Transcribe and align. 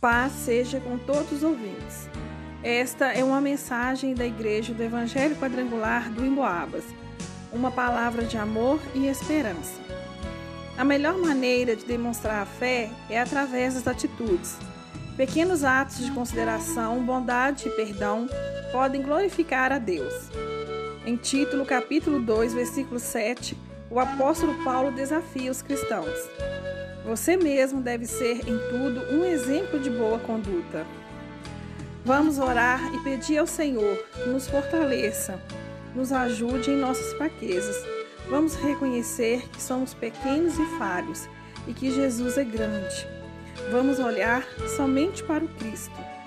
Paz 0.00 0.32
seja 0.32 0.80
com 0.80 0.96
todos 0.96 1.30
os 1.30 1.42
ouvintes. 1.42 2.08
Esta 2.62 3.12
é 3.12 3.22
uma 3.22 3.38
mensagem 3.38 4.14
da 4.14 4.24
Igreja 4.24 4.72
do 4.72 4.82
Evangelho 4.82 5.36
Quadrangular 5.36 6.10
do 6.10 6.24
Emboabas, 6.24 6.84
uma 7.52 7.70
palavra 7.70 8.24
de 8.24 8.38
amor 8.38 8.80
e 8.94 9.06
esperança. 9.06 9.78
A 10.78 10.84
melhor 10.84 11.18
maneira 11.18 11.76
de 11.76 11.84
demonstrar 11.84 12.40
a 12.40 12.46
fé 12.46 12.88
é 13.10 13.20
através 13.20 13.74
das 13.74 13.86
atitudes. 13.86 14.56
Pequenos 15.18 15.64
atos 15.64 15.98
de 15.98 16.10
consideração, 16.12 17.04
bondade 17.04 17.68
e 17.68 17.70
perdão 17.72 18.26
podem 18.72 19.02
glorificar 19.02 19.70
a 19.70 19.78
Deus. 19.78 20.30
Em 21.04 21.16
Título, 21.16 21.66
capítulo 21.66 22.20
2, 22.20 22.54
versículo 22.54 22.98
7, 22.98 23.54
o 23.90 24.00
apóstolo 24.00 24.64
Paulo 24.64 24.92
desafia 24.92 25.50
os 25.50 25.60
cristãos. 25.60 26.16
Você 27.04 27.36
mesmo 27.36 27.80
deve 27.80 28.06
ser 28.06 28.40
em 28.48 28.58
tudo 28.70 29.14
um 29.14 29.24
exemplo 29.24 29.78
de 29.80 29.90
boa 29.90 30.18
conduta. 30.18 30.86
Vamos 32.04 32.38
orar 32.38 32.80
e 32.94 33.02
pedir 33.02 33.38
ao 33.38 33.46
Senhor 33.46 33.96
que 34.12 34.28
nos 34.28 34.48
fortaleça, 34.48 35.40
nos 35.94 36.12
ajude 36.12 36.70
em 36.70 36.76
nossas 36.76 37.12
fraquezas. 37.14 37.76
Vamos 38.28 38.54
reconhecer 38.54 39.48
que 39.50 39.62
somos 39.62 39.94
pequenos 39.94 40.58
e 40.58 40.78
falhos 40.78 41.28
e 41.66 41.72
que 41.72 41.90
Jesus 41.90 42.38
é 42.38 42.44
grande. 42.44 43.06
Vamos 43.70 43.98
olhar 43.98 44.44
somente 44.76 45.22
para 45.24 45.44
o 45.44 45.48
Cristo 45.48 46.19